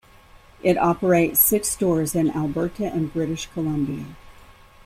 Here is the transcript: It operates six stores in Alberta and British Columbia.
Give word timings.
It 0.63 0.79
operates 0.79 1.39
six 1.39 1.67
stores 1.69 2.15
in 2.15 2.31
Alberta 2.31 2.91
and 2.91 3.13
British 3.13 3.45
Columbia. 3.53 4.15